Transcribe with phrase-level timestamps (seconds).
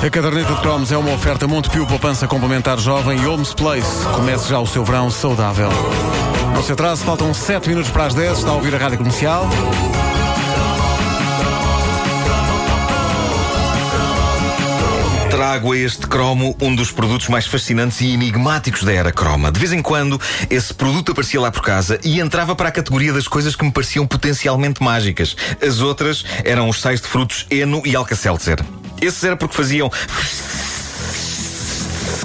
[0.00, 4.06] A caderneta de cromos é uma oferta Montepio Poupança Complementar Jovem e Holmes Place.
[4.14, 5.68] Comece já o seu verão saudável.
[6.54, 8.38] Não se atrase, faltam 7 minutos para as 10.
[8.38, 9.48] Está a ouvir a Rádio Comercial.
[15.30, 19.50] Trago a este cromo um dos produtos mais fascinantes e enigmáticos da era croma.
[19.50, 23.12] De vez em quando, esse produto aparecia lá por casa e entrava para a categoria
[23.12, 25.36] das coisas que me pareciam potencialmente mágicas.
[25.60, 28.64] As outras eram os sais de frutos Eno e Alka-Seltzer.
[29.00, 29.90] Esses era porque faziam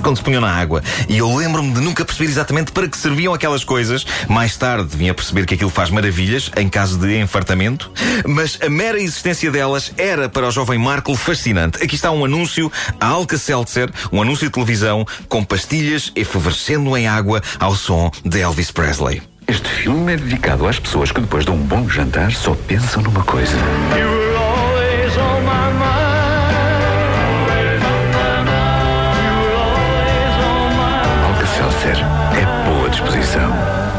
[0.03, 0.83] quando se punham na água.
[1.07, 4.05] E eu lembro-me de nunca perceber exatamente para que serviam aquelas coisas.
[4.27, 7.89] Mais tarde vim a perceber que aquilo faz maravilhas em caso de enfartamento.
[8.27, 11.81] Mas a mera existência delas era para o jovem Marco fascinante.
[11.81, 17.41] Aqui está um anúncio a Alka-Seltzer, um anúncio de televisão com pastilhas efervescendo em água
[17.59, 19.21] ao som de Elvis Presley.
[19.47, 23.23] Este filme é dedicado às pessoas que depois de um bom jantar só pensam numa
[23.23, 23.55] coisa.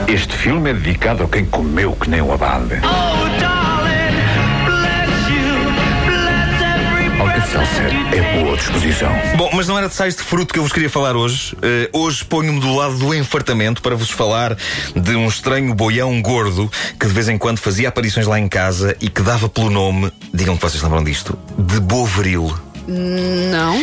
[0.07, 2.75] Este filme é dedicado a quem comeu que nem um abade.
[7.19, 9.11] Alka-Seltzer é boa disposição.
[9.37, 11.57] Bom, mas não era de sais de fruto que eu vos queria falar hoje.
[11.63, 14.57] Eh, hoje ponho-me do lado do enfartamento para vos falar
[14.95, 18.97] de um estranho boião gordo que de vez em quando fazia aparições lá em casa
[19.01, 22.64] e que dava pelo nome, digam que vocês lembram disto, de Bovril.
[22.87, 23.81] Não?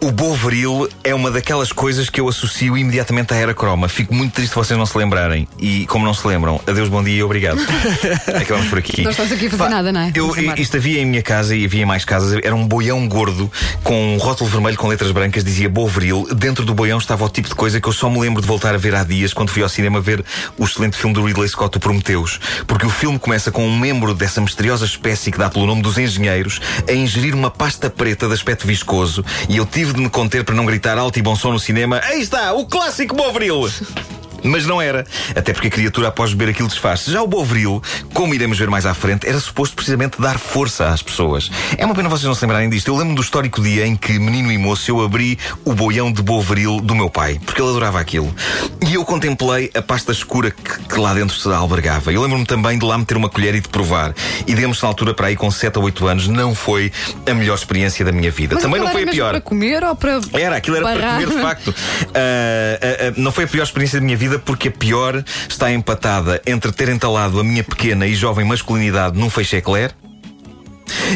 [0.00, 3.88] O Bovril é uma daquelas coisas que eu associo imediatamente à era croma.
[3.88, 5.46] Fico muito triste vocês não se lembrarem.
[5.60, 7.60] E como não se lembram, adeus, bom dia e obrigado.
[8.34, 9.02] Acabamos por aqui.
[9.02, 10.12] Não estás aqui a fazer nada, não é?
[10.12, 12.40] Eu, isto havia em minha casa e havia em mais casas.
[12.42, 13.50] Era um boião gordo
[13.84, 16.26] com um rótulo vermelho com letras brancas, dizia Bovril.
[16.34, 18.74] Dentro do boião estava o tipo de coisa que eu só me lembro de voltar
[18.74, 20.24] a ver há dias quando fui ao cinema ver
[20.58, 22.40] o excelente filme do Ridley Scott, o Prometheus.
[22.66, 25.96] Porque o filme começa com um membro dessa misteriosa espécie que dá pelo nome dos
[25.96, 30.44] engenheiros a ingerir uma pasta preta de aspecto viscoso e eu tive de me conter
[30.44, 32.00] para não gritar alto e bom som no cinema.
[32.02, 33.68] Aí está, o clássico Bovril!
[34.42, 37.04] Mas não era, até porque a criatura após beber aquilo desfaz.
[37.04, 37.82] Já o Bovril,
[38.12, 41.50] como iremos ver mais à frente, era suposto precisamente dar força às pessoas.
[41.76, 42.88] É uma pena vocês não se lembrarem disto.
[42.88, 46.22] Eu lembro do histórico dia em que, menino e moço, eu abri o boião de
[46.22, 48.34] Bovril do meu pai, porque ele adorava aquilo.
[48.86, 52.12] E eu contemplei a pasta escura que, que lá dentro se albergava.
[52.12, 54.14] Eu lembro-me também de lá meter uma colher e de provar.
[54.46, 56.92] E digamos na altura, para aí com 7 ou 8 anos, não foi
[57.26, 58.54] a melhor experiência da minha vida.
[58.54, 59.30] Mas também não foi a pior.
[59.30, 60.20] para comer ou para.
[60.34, 61.74] Era, aquilo era para comer de facto.
[62.14, 65.72] Ah, ah, ah, não foi a pior experiência da minha vida, porque a pior está
[65.72, 69.92] empatada entre ter entalado a minha pequena e jovem masculinidade num feixe eclair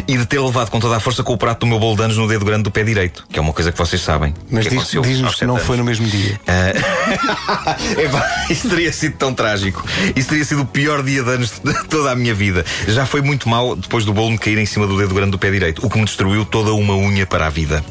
[0.08, 2.02] e de ter levado com toda a força com o prato do meu bolo de
[2.02, 4.32] anos no dedo grande do pé direito, que é uma coisa que vocês sabem.
[4.50, 5.78] Mas que diz- diz-nos que não foi anos.
[5.78, 6.40] no mesmo dia.
[8.02, 9.84] Epá, isso teria sido tão trágico.
[10.14, 12.64] Isso teria sido o pior dia de anos de toda a minha vida.
[12.88, 15.38] Já foi muito mal depois do bolo me cair em cima do dedo grande do
[15.38, 17.84] pé direito, o que me destruiu toda uma unha para a vida.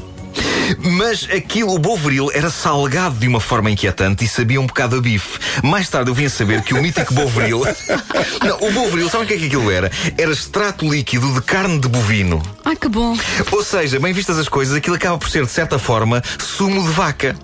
[0.79, 5.01] Mas aquilo, o Bovril, era salgado de uma forma inquietante e sabia um bocado a
[5.01, 5.39] bife.
[5.63, 7.63] Mais tarde eu vim a saber que o mítico Bovril.
[8.43, 9.91] Não, o Bovril, sabem o que é que aquilo era?
[10.17, 12.41] Era extrato líquido de carne de bovino.
[12.63, 13.17] Ai, que bom.
[13.51, 16.89] Ou seja, bem vistas as coisas, aquilo acaba por ser, de certa forma, sumo de
[16.89, 17.35] vaca.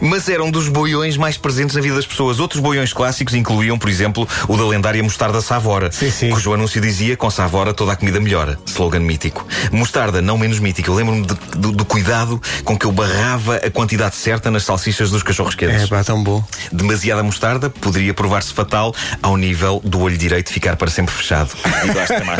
[0.00, 2.40] Mas era um dos boiões mais presentes na vida das pessoas.
[2.40, 6.30] Outros boiões clássicos incluíam, por exemplo, o da lendária mostarda Savora, Sim, sim.
[6.30, 8.58] cujo anúncio dizia com Savora toda a comida melhora.
[8.66, 9.46] Slogan mítico.
[9.70, 10.90] Mostarda, não menos mítico.
[10.90, 15.22] Eu lembro-me do, do cuidado com que eu barrava a quantidade certa nas salsichas dos
[15.22, 15.82] cachorros quentes.
[15.82, 16.42] É pá, tão bom.
[16.72, 21.50] Demasiada mostarda poderia provar-se fatal ao nível do olho direito ficar para sempre fechado,
[21.82, 22.36] devido à extrema,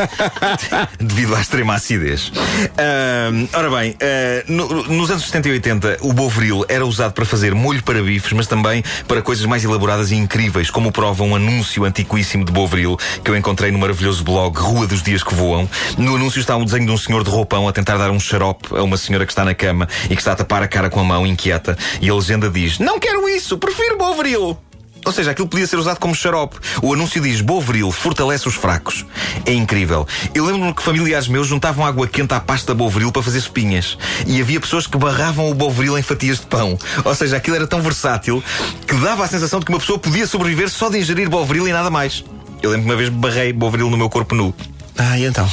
[1.00, 2.32] devido à extrema acidez.
[2.78, 7.24] Ahm, ora bem, ah, no- nos anos 70 e 80, o Bovril era usado para
[7.24, 11.34] fazer molho para bifes, mas também para coisas mais elaboradas e incríveis, como prova um
[11.34, 15.69] anúncio antiquíssimo de Bovril que eu encontrei no maravilhoso blog Rua dos Dias que Voam.
[15.98, 18.69] No anúncio está um desenho de um senhor de roupão a tentar dar um xarope
[18.76, 21.00] a uma senhora que está na cama e que está a tapar a cara com
[21.00, 21.76] a mão inquieta.
[22.00, 24.56] E a legenda diz: Não quero isso, prefiro Bovril.
[25.04, 26.56] Ou seja, aquilo podia ser usado como xarope.
[26.80, 29.04] O anúncio diz Bovril fortalece os fracos.
[29.44, 30.06] É incrível.
[30.34, 33.99] Eu lembro-me que familiares meus juntavam água quente à pasta Bovril para fazer sopinhas.
[34.26, 36.78] E havia pessoas que barravam o Bovril em fatias de pão.
[37.04, 38.43] Ou seja, aquilo era tão versátil
[38.87, 41.72] que dava a sensação de que uma pessoa podia sobreviver só de ingerir Bovril e
[41.72, 42.25] nada mais.
[42.62, 44.55] Eu lembro que uma vez barrei Bovril no meu corpo nu.
[44.96, 45.50] Ah, e então?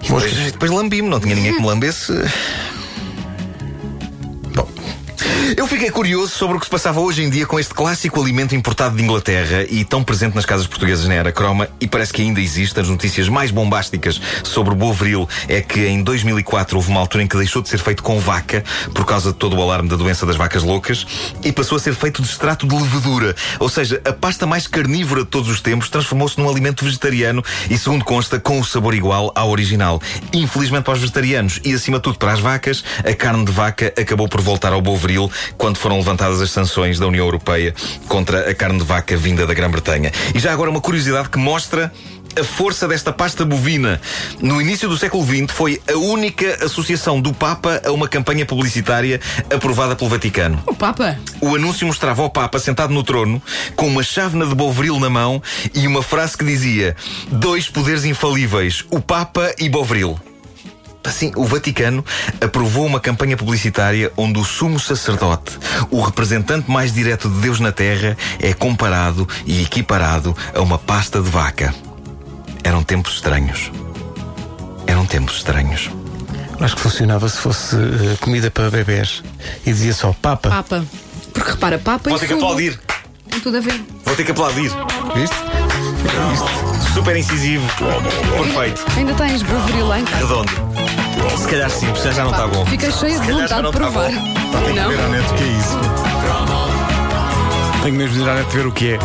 [0.00, 2.12] E depois, depois lambi-me, não tinha ninguém que me lambesse.
[5.64, 8.54] Eu fiquei curioso sobre o que se passava hoje em dia com este clássico alimento
[8.54, 12.20] importado de Inglaterra e tão presente nas casas portuguesas na era croma e parece que
[12.20, 12.78] ainda existe.
[12.78, 17.26] As notícias mais bombásticas sobre o Bovril é que em 2004 houve uma altura em
[17.26, 18.62] que deixou de ser feito com vaca
[18.92, 21.06] por causa de todo o alarme da doença das vacas loucas
[21.42, 23.34] e passou a ser feito de extrato de levedura.
[23.58, 27.78] Ou seja, a pasta mais carnívora de todos os tempos transformou-se num alimento vegetariano e,
[27.78, 29.98] segundo consta, com o sabor igual ao original.
[30.30, 33.94] Infelizmente para os vegetarianos e, acima de tudo, para as vacas, a carne de vaca
[33.98, 37.74] acabou por voltar ao Bovril quando foram levantadas as sanções da União Europeia
[38.08, 40.12] contra a carne de vaca vinda da Grã-Bretanha.
[40.34, 41.92] E já agora uma curiosidade que mostra
[42.38, 44.00] a força desta pasta bovina.
[44.40, 49.20] No início do século XX foi a única associação do Papa a uma campanha publicitária
[49.54, 50.62] aprovada pelo Vaticano.
[50.66, 51.18] O Papa?
[51.40, 53.40] O anúncio mostrava o Papa sentado no trono,
[53.76, 55.42] com uma chávena de Bovril na mão
[55.74, 56.96] e uma frase que dizia:
[57.30, 60.18] Dois poderes infalíveis, o Papa e Bovril.
[61.04, 62.04] Assim, o Vaticano
[62.40, 65.58] aprovou uma campanha publicitária onde o sumo sacerdote,
[65.90, 71.20] o representante mais direto de Deus na Terra, é comparado e equiparado a uma pasta
[71.20, 71.74] de vaca.
[72.62, 73.70] Eram tempos estranhos.
[74.86, 75.90] Eram tempos estranhos.
[76.58, 79.22] Acho que funcionava se fosse uh, comida para bebés
[79.66, 80.48] e dizia só Papa.
[80.48, 80.84] Papa.
[81.32, 82.44] Porque repara, Papa Vou e ter que sumo.
[82.46, 82.80] aplaudir.
[83.28, 83.84] Tem tudo a ver.
[84.04, 84.70] Vou ter que aplaudir.
[85.14, 85.36] Viste?
[86.94, 87.66] Super incisivo.
[88.36, 88.84] Perfeito.
[88.96, 90.24] Ainda tens Bovril lá em casa.
[90.24, 90.73] Redondo.
[91.38, 92.64] Se calhar sim, porque já não está bom.
[92.66, 94.10] Fiquei cheia de vontade de está provar.
[94.10, 94.74] bom.
[94.74, 94.88] Não?
[94.88, 95.78] Ver à net o que é isso.
[97.82, 98.98] Tenho mesmo de ir à net ver o que é.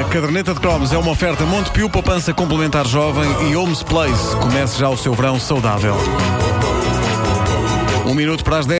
[0.00, 4.36] A caderneta de cromos é uma oferta Montepio, poupança complementar jovem e Homes Place.
[4.36, 5.96] Comece já o seu verão saudável.
[8.06, 8.72] Um minuto para as 10.